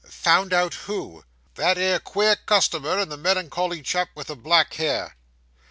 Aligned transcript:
'Found 0.03 0.51
out 0.51 0.73
who?' 0.87 1.23
'That 1.53 1.77
'ere 1.77 1.99
queer 1.99 2.35
customer, 2.35 2.97
and 2.97 3.11
the 3.11 3.19
melan 3.19 3.51
cholly 3.51 3.83
chap 3.83 4.09
with 4.15 4.25
the 4.29 4.35
black 4.35 4.73
hair. 4.73 5.15